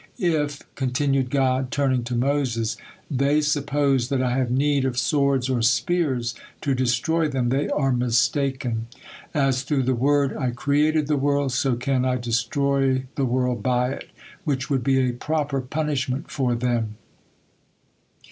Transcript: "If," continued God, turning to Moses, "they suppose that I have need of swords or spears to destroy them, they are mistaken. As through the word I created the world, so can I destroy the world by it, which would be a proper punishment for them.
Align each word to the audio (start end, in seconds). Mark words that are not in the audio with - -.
"If," 0.17 0.63
continued 0.73 1.29
God, 1.29 1.69
turning 1.69 2.03
to 2.05 2.15
Moses, 2.15 2.75
"they 3.11 3.39
suppose 3.39 4.09
that 4.09 4.19
I 4.19 4.35
have 4.35 4.49
need 4.49 4.83
of 4.83 4.97
swords 4.97 5.47
or 5.47 5.61
spears 5.61 6.33
to 6.61 6.73
destroy 6.73 7.27
them, 7.27 7.49
they 7.49 7.69
are 7.69 7.91
mistaken. 7.93 8.87
As 9.35 9.61
through 9.61 9.83
the 9.83 9.93
word 9.93 10.35
I 10.35 10.49
created 10.49 11.05
the 11.05 11.17
world, 11.17 11.51
so 11.51 11.75
can 11.75 12.03
I 12.03 12.15
destroy 12.15 13.03
the 13.13 13.25
world 13.25 13.61
by 13.61 13.91
it, 13.91 14.09
which 14.43 14.71
would 14.71 14.83
be 14.83 14.97
a 15.01 15.11
proper 15.13 15.61
punishment 15.61 16.31
for 16.31 16.55
them. 16.55 16.95